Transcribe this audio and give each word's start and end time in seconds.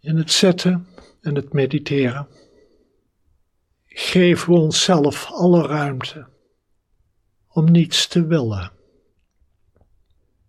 In 0.00 0.16
het 0.16 0.30
zitten 0.30 0.86
en 1.20 1.34
het 1.34 1.52
mediteren 1.52 2.28
geven 3.86 4.52
we 4.52 4.58
onszelf 4.58 5.30
alle 5.30 5.66
ruimte 5.66 6.28
om 7.48 7.70
niets 7.70 8.06
te 8.06 8.26
willen, 8.26 8.72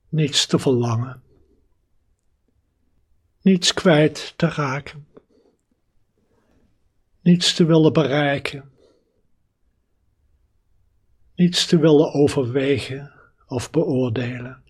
niets 0.10 0.46
te 0.46 0.60
verlangen, 0.60 1.24
niets 3.42 3.74
kwijt 3.74 4.34
te 4.36 4.48
raken, 4.48 5.08
niets 7.22 7.54
te 7.54 7.66
willen 7.66 7.94
bereiken, 7.94 8.72
niets 11.36 11.66
te 11.66 11.78
willen 11.78 12.14
overwegen 12.14 13.14
of 13.48 13.72
beoordelen. 13.72 14.64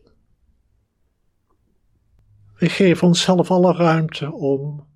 We 2.60 2.70
geven 2.70 3.08
onszelf 3.08 3.52
alle 3.52 3.74
ruimte 3.74 4.32
om 4.32 4.88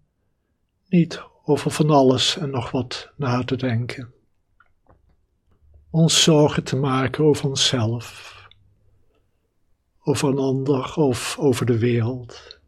niet 0.88 1.24
over 1.44 1.72
van 1.72 1.90
alles 1.90 2.38
en 2.38 2.50
nog 2.50 2.72
wat 2.72 3.12
na 3.16 3.44
te 3.44 3.56
denken. 3.56 4.14
Ons 5.90 6.24
zorgen 6.24 6.64
te 6.64 6.76
maken 6.76 7.24
over 7.24 7.46
onszelf, 7.46 8.38
over 10.00 10.30
een 10.30 10.38
ander 10.38 10.96
of 10.96 11.38
over 11.40 11.66
de 11.66 11.78
wereld, 11.78 12.60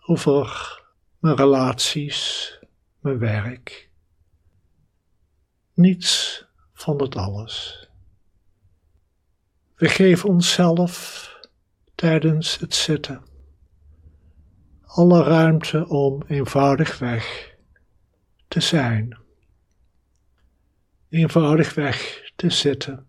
over 0.00 0.82
mijn 1.18 1.36
relaties, 1.36 2.50
mijn 2.98 3.18
werk. 3.18 3.90
Niets 5.74 6.44
van 6.72 7.02
het 7.02 7.16
alles. 7.16 7.88
We 9.74 9.88
geven 9.88 10.28
onszelf 10.28 11.32
tijdens 11.94 12.58
het 12.58 12.74
zitten 12.74 13.22
alle 14.94 15.22
ruimte 15.22 15.88
om 15.88 16.22
eenvoudigweg 16.26 17.56
te 18.48 18.60
zijn, 18.60 19.18
eenvoudigweg 21.08 22.30
te 22.36 22.50
zitten, 22.50 23.06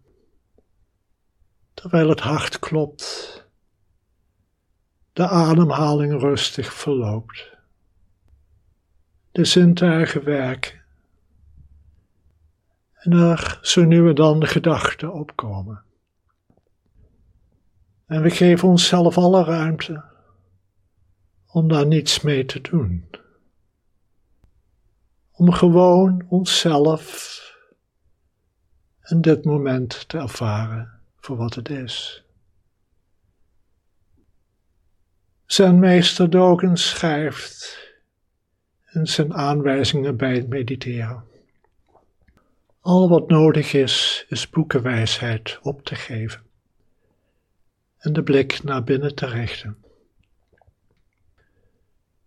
terwijl 1.73 2.09
het 2.09 2.19
hart 2.19 2.59
klopt, 2.59 3.43
de 5.13 5.27
ademhaling 5.27 6.21
rustig 6.21 6.73
verloopt, 6.73 7.57
de 9.31 9.45
zintuigen 9.45 10.23
werken. 10.23 10.83
En 12.93 13.11
er 13.11 13.59
zo 13.61 13.83
nu 13.83 14.07
en 14.07 14.15
dan 14.15 14.47
gedachten 14.47 15.13
opkomen. 15.13 15.84
En 18.05 18.21
we 18.21 18.29
geven 18.29 18.67
onszelf 18.67 19.17
alle 19.17 19.43
ruimte 19.43 20.03
om 21.47 21.67
daar 21.67 21.85
niets 21.85 22.21
mee 22.21 22.45
te 22.45 22.61
doen. 22.61 23.09
Om 25.31 25.51
gewoon 25.51 26.25
onszelf 26.29 27.33
en 28.99 29.21
dit 29.21 29.45
moment 29.45 30.09
te 30.09 30.17
ervaren 30.17 30.99
voor 31.15 31.37
wat 31.37 31.53
het 31.53 31.69
is. 31.69 32.23
Zijn 35.45 35.79
meester 35.79 36.29
Dogen 36.29 36.77
schrijft 36.77 37.83
in 38.91 39.07
zijn 39.07 39.33
aanwijzingen 39.33 40.17
bij 40.17 40.35
het 40.35 40.49
mediteren. 40.49 41.23
Al 42.79 43.09
wat 43.09 43.27
nodig 43.27 43.73
is, 43.73 44.25
is 44.29 44.49
boekenwijsheid 44.49 45.59
op 45.61 45.83
te 45.83 45.95
geven 45.95 46.45
en 48.05 48.13
de 48.13 48.23
blik 48.23 48.63
naar 48.63 48.83
binnen 48.83 49.15
te 49.15 49.25
richten. 49.25 49.77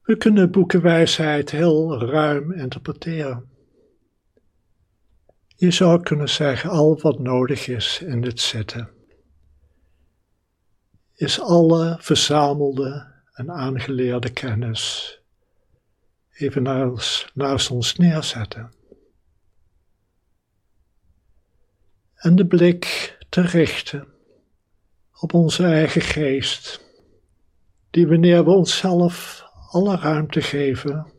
We 0.03 0.17
kunnen 0.17 0.51
boekenwijsheid 0.51 1.51
heel 1.51 1.98
ruim 2.01 2.53
interpreteren. 2.53 3.51
Je 5.47 5.70
zou 5.70 6.02
kunnen 6.02 6.29
zeggen, 6.29 6.70
al 6.70 7.01
wat 7.01 7.19
nodig 7.19 7.67
is 7.69 8.01
in 8.01 8.23
het 8.23 8.41
zitten, 8.41 8.91
is 11.14 11.41
alle 11.41 11.97
verzamelde 12.01 13.07
en 13.33 13.51
aangeleerde 13.51 14.33
kennis 14.33 15.13
even 16.33 16.63
naast, 16.63 17.31
naast 17.35 17.70
ons 17.70 17.97
neerzetten. 17.97 18.73
En 22.14 22.36
de 22.36 22.47
blik 22.47 23.17
te 23.29 23.41
richten 23.41 24.17
op 25.20 25.34
onze 25.34 25.64
eigen 25.64 26.01
geest, 26.01 26.84
die 27.90 28.06
wanneer 28.06 28.45
we 28.45 28.51
onszelf 28.51 29.42
alle 29.70 29.96
ruimte 29.96 30.42
geven 30.42 31.12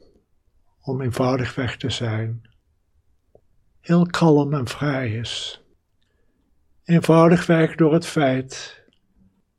om 0.81 1.01
eenvoudig 1.01 1.55
weg 1.55 1.77
te 1.77 1.89
zijn, 1.89 2.49
heel 3.79 4.05
kalm 4.05 4.53
en 4.53 4.67
vrij 4.67 5.11
is. 5.11 5.63
Eenvoudigweg 6.83 7.75
door 7.75 7.93
het 7.93 8.05
feit 8.05 8.83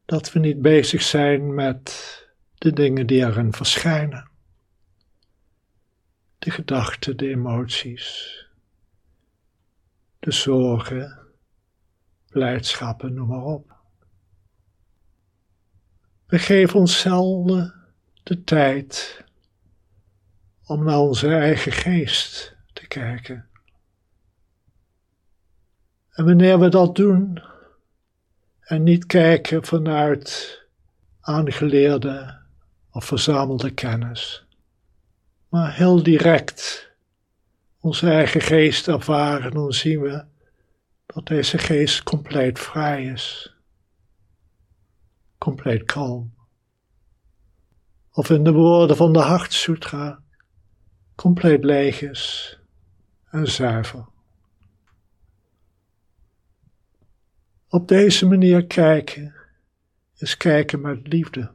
dat 0.05 0.33
we 0.33 0.39
niet 0.39 0.63
bezig 0.63 1.03
zijn 1.03 1.55
met 1.55 2.19
de 2.55 2.73
dingen 2.73 3.07
die 3.07 3.25
erin 3.25 3.53
verschijnen. 3.53 4.31
De 6.39 6.51
gedachten, 6.51 7.17
de 7.17 7.29
emoties, 7.29 8.39
de 10.19 10.33
zorgen, 10.33 11.27
blijdschappen, 12.29 13.15
noem 13.15 13.29
maar 13.29 13.45
op. 13.45 13.80
We 16.31 16.39
geven 16.39 16.81
onszelf 16.81 17.71
de 18.23 18.45
tijd 18.45 19.25
om 20.67 20.85
naar 20.85 20.99
onze 20.99 21.29
eigen 21.29 21.73
geest 21.73 22.57
te 22.73 22.87
kijken. 22.87 23.49
En 26.11 26.25
wanneer 26.25 26.59
we 26.59 26.69
dat 26.69 26.97
doen 26.97 27.43
en 28.61 28.83
niet 28.83 29.07
kijken 29.07 29.65
vanuit 29.65 30.59
aangeleerde 31.21 32.39
of 32.91 33.05
verzamelde 33.05 33.71
kennis, 33.71 34.45
maar 35.49 35.75
heel 35.75 36.03
direct 36.03 36.91
onze 37.81 38.11
eigen 38.11 38.41
geest 38.41 38.89
ervaren, 38.89 39.51
dan 39.51 39.73
zien 39.73 40.01
we 40.01 40.25
dat 41.07 41.27
deze 41.27 41.59
geest 41.59 42.03
compleet 42.03 42.59
vrij 42.59 43.05
is, 43.05 43.55
compleet 45.41 45.85
kalm 45.85 46.33
of 48.13 48.31
in 48.31 48.45
de 48.45 48.53
woorden 48.53 48.97
van 48.97 49.13
de 49.13 49.19
Hartsutra, 49.19 50.23
compleet 51.15 51.65
leeg 51.65 52.03
is 52.03 52.59
en 53.31 53.47
zuiver. 53.51 54.07
Op 57.69 57.89
deze 57.89 58.27
manier 58.27 58.67
kijken 58.67 59.35
is 60.17 60.37
kijken 60.37 60.81
met 60.81 61.09
liefde. 61.09 61.53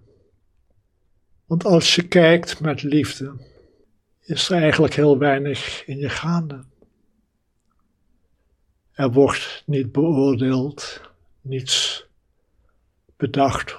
Want 1.45 1.65
als 1.65 1.95
je 1.95 2.07
kijkt 2.07 2.59
met 2.59 2.83
liefde, 2.83 3.33
is 4.21 4.49
er 4.49 4.61
eigenlijk 4.61 4.93
heel 4.93 5.17
weinig 5.17 5.85
in 5.85 5.97
je 5.97 6.09
gaande. 6.09 6.63
Er 8.91 9.11
wordt 9.11 9.63
niet 9.65 9.91
beoordeeld, 9.91 11.01
niets 11.41 12.05
bedacht 13.17 13.77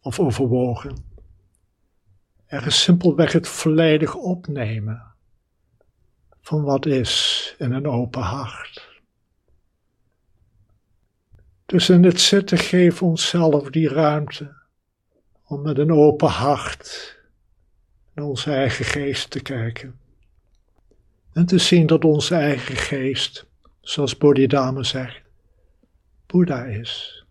of 0.00 0.20
overwogen. 0.20 0.96
Er 2.46 2.66
is 2.66 2.82
simpelweg 2.82 3.32
het 3.32 3.48
volledig 3.48 4.14
opnemen 4.14 5.02
van 6.40 6.62
wat 6.62 6.86
is 6.86 7.54
in 7.58 7.72
een 7.72 7.86
open 7.86 8.22
hart. 8.22 8.88
Dus 11.66 11.88
in 11.88 12.04
het 12.04 12.20
zitten 12.20 12.58
geven 12.58 13.06
onszelf 13.06 13.70
die 13.70 13.88
ruimte 13.88 14.54
om 15.44 15.62
met 15.62 15.78
een 15.78 15.92
open 15.92 16.28
hart 16.28 17.18
naar 18.14 18.24
onze 18.24 18.52
eigen 18.52 18.84
geest 18.84 19.30
te 19.30 19.40
kijken. 19.40 19.98
En 21.32 21.46
te 21.46 21.58
zien 21.58 21.86
dat 21.86 22.04
onze 22.04 22.34
eigen 22.34 22.76
geest, 22.76 23.46
zoals 23.80 24.16
Bodhidharma 24.16 24.82
zegt, 24.82 25.22
Boeddha 26.26 26.64
is. 26.64 27.24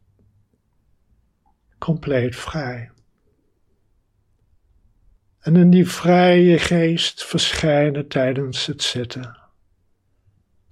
Compleet 1.79 2.35
vrij. 2.35 2.91
En 5.39 5.55
in 5.55 5.69
die 5.69 5.87
vrije 5.87 6.59
geest 6.59 7.25
verschijnen 7.25 8.07
tijdens 8.07 8.65
het 8.65 8.83
zitten 8.83 9.39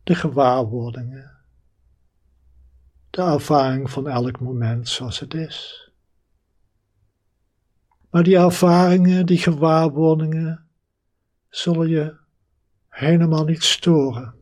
de 0.07 0.15
gewaarwordingen, 0.15 1.38
de 3.09 3.21
ervaring 3.21 3.92
van 3.92 4.07
elk 4.07 4.39
moment 4.39 4.89
zoals 4.89 5.19
het 5.19 5.33
is. 5.33 5.89
Maar 8.10 8.24
die 8.24 8.38
ervaringen, 8.38 9.25
die 9.25 9.38
gewaarwordingen, 9.38 10.68
zullen 11.50 11.89
je 11.89 12.18
helemaal 12.89 13.45
niet 13.45 13.63
storen, 13.63 14.36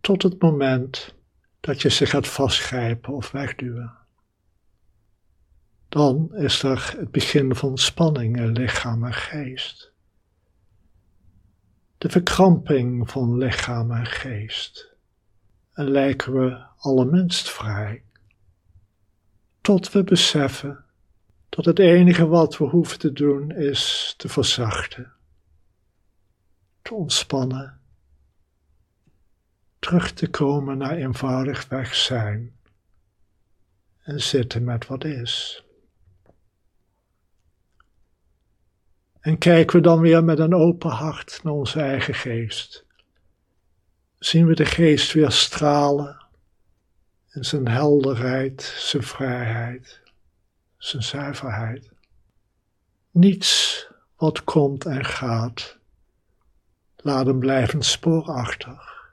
tot 0.00 0.22
het 0.22 0.42
moment 0.42 1.14
dat 1.60 1.82
je 1.82 1.90
ze 1.90 2.06
gaat 2.06 2.28
vastgrijpen 2.28 3.12
of 3.14 3.30
wegduwen. 3.30 4.01
Dan 5.92 6.34
is 6.34 6.62
er 6.62 6.94
het 6.98 7.10
begin 7.10 7.54
van 7.54 7.78
spanning 7.78 8.36
in 8.36 8.52
lichaam 8.52 9.04
en 9.04 9.14
geest. 9.14 9.92
De 11.98 12.08
verkramping 12.08 13.10
van 13.10 13.38
lichaam 13.38 13.90
en 13.90 14.06
geest. 14.06 14.94
En 15.72 15.90
lijken 15.90 16.32
we 16.32 16.64
allerminst 16.76 17.50
vrij. 17.50 18.02
Tot 19.60 19.92
we 19.92 20.04
beseffen 20.04 20.84
dat 21.48 21.64
het 21.64 21.78
enige 21.78 22.26
wat 22.26 22.58
we 22.58 22.64
hoeven 22.64 22.98
te 22.98 23.12
doen 23.12 23.50
is 23.50 24.14
te 24.16 24.28
verzachten, 24.28 25.12
te 26.82 26.94
ontspannen, 26.94 27.80
terug 29.78 30.12
te 30.12 30.30
komen 30.30 30.78
naar 30.78 30.96
eenvoudig 30.96 31.68
weg 31.68 31.94
zijn 31.94 32.56
en 34.02 34.20
zitten 34.20 34.64
met 34.64 34.86
wat 34.86 35.04
is. 35.04 35.64
En 39.22 39.38
kijken 39.38 39.76
we 39.76 39.82
dan 39.82 40.00
weer 40.00 40.24
met 40.24 40.38
een 40.38 40.54
open 40.54 40.90
hart 40.90 41.40
naar 41.42 41.52
onze 41.52 41.80
eigen 41.80 42.14
geest. 42.14 42.84
Zien 44.18 44.46
we 44.46 44.54
de 44.54 44.64
geest 44.64 45.12
weer 45.12 45.30
stralen 45.30 46.26
in 47.30 47.44
zijn 47.44 47.68
helderheid, 47.68 48.62
zijn 48.62 49.02
vrijheid, 49.02 50.00
zijn 50.76 51.02
zuiverheid. 51.02 51.90
Niets 53.10 53.86
wat 54.16 54.44
komt 54.44 54.84
en 54.84 55.04
gaat, 55.04 55.78
laat 56.96 57.26
een 57.26 57.38
blijvend 57.38 57.84
spoor 57.84 58.24
achter 58.24 59.10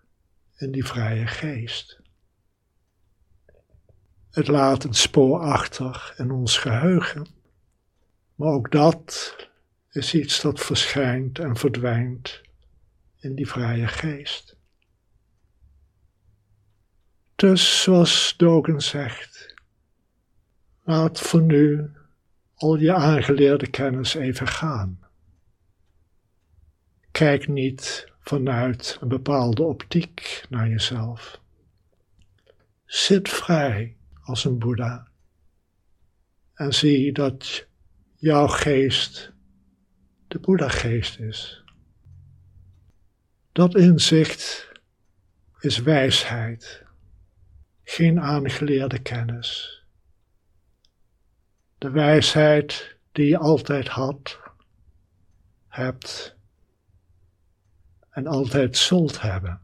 in 0.58 0.72
die 0.72 0.86
vrije 0.86 1.28
geest. 1.28 2.00
Het 4.30 4.48
laat 4.48 4.84
een 4.84 4.94
spoor 4.94 5.40
achter 5.40 6.14
in 6.18 6.32
ons 6.32 6.58
geheugen, 6.58 7.28
maar 8.36 8.50
ook 8.50 8.72
dat 8.72 9.36
is 9.92 10.14
iets 10.14 10.42
dat 10.42 10.60
verschijnt 10.60 11.40
en 11.40 11.56
verdwijnt 11.56 12.42
in 13.20 13.36
die 13.36 13.48
vrije 13.48 13.88
geest. 13.88 14.58
Dus, 17.36 17.82
zoals 17.82 18.34
Dogen 18.38 18.82
zegt, 18.82 19.54
laat 20.84 21.20
voor 21.20 21.42
nu 21.42 21.92
al 22.56 22.76
je 22.76 22.94
aangeleerde 22.94 23.68
kennis 23.68 24.14
even 24.14 24.48
gaan. 24.48 25.00
Kijk 27.12 27.48
niet 27.48 28.08
vanuit 28.20 28.98
een 29.02 29.08
bepaalde 29.08 29.64
optiek 29.64 30.46
naar 30.50 30.70
jezelf. 30.70 31.42
Zit 32.86 33.30
vrij 33.30 33.98
als 34.22 34.46
een 34.46 34.60
Boeddha 34.60 35.08
en 36.54 36.74
zie 36.74 37.12
dat 37.12 37.68
jouw 38.16 38.48
geest 38.48 39.34
de 40.30 40.40
Boeddha-geest 40.40 41.20
is. 41.20 41.64
Dat 43.52 43.76
inzicht 43.76 44.72
is 45.60 45.78
wijsheid, 45.78 46.84
geen 47.84 48.20
aangeleerde 48.22 49.00
kennis. 49.00 49.84
De 51.78 51.90
wijsheid 51.90 52.98
die 53.12 53.28
je 53.28 53.38
altijd 53.38 53.88
had, 53.88 54.40
hebt 55.68 56.36
en 58.10 58.28
altijd 58.28 58.78
zult 58.78 59.22
hebben. 59.22 59.62